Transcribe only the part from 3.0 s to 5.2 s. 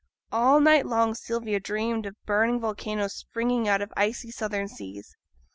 springing out of icy southern seas.